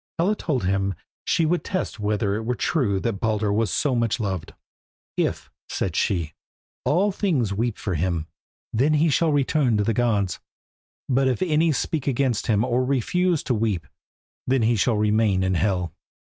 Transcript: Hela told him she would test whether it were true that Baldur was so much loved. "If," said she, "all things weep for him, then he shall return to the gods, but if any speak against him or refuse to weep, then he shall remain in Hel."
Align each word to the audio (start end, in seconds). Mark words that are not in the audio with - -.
Hela 0.17 0.35
told 0.35 0.63
him 0.65 0.95
she 1.25 1.45
would 1.45 1.63
test 1.63 1.99
whether 1.99 2.33
it 2.33 2.43
were 2.43 2.55
true 2.55 2.99
that 3.01 3.19
Baldur 3.19 3.53
was 3.53 3.69
so 3.69 3.93
much 3.95 4.19
loved. 4.19 4.55
"If," 5.15 5.51
said 5.69 5.95
she, 5.95 6.33
"all 6.83 7.11
things 7.11 7.53
weep 7.53 7.77
for 7.77 7.93
him, 7.93 8.25
then 8.73 8.95
he 8.95 9.09
shall 9.09 9.31
return 9.31 9.77
to 9.77 9.83
the 9.83 9.93
gods, 9.93 10.39
but 11.07 11.27
if 11.27 11.43
any 11.43 11.71
speak 11.71 12.07
against 12.07 12.47
him 12.47 12.65
or 12.65 12.83
refuse 12.83 13.43
to 13.43 13.53
weep, 13.53 13.85
then 14.47 14.63
he 14.63 14.75
shall 14.75 14.97
remain 14.97 15.43
in 15.43 15.53
Hel." 15.53 15.93